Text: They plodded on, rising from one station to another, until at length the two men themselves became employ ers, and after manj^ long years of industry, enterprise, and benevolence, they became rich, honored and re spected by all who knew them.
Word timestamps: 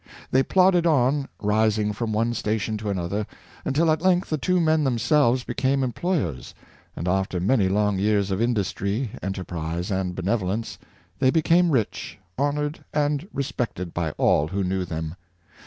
They 0.31 0.41
plodded 0.41 0.87
on, 0.87 1.27
rising 1.39 1.93
from 1.93 2.11
one 2.11 2.33
station 2.33 2.75
to 2.79 2.89
another, 2.89 3.27
until 3.63 3.91
at 3.91 4.01
length 4.01 4.31
the 4.31 4.37
two 4.39 4.59
men 4.59 4.83
themselves 4.83 5.43
became 5.43 5.83
employ 5.83 6.25
ers, 6.27 6.55
and 6.95 7.07
after 7.07 7.39
manj^ 7.39 7.69
long 7.69 7.99
years 7.99 8.31
of 8.31 8.41
industry, 8.41 9.11
enterprise, 9.21 9.91
and 9.91 10.15
benevolence, 10.15 10.79
they 11.19 11.29
became 11.29 11.69
rich, 11.69 12.17
honored 12.35 12.83
and 12.91 13.27
re 13.31 13.43
spected 13.43 13.93
by 13.93 14.09
all 14.13 14.47
who 14.47 14.63
knew 14.63 14.85
them. 14.85 15.13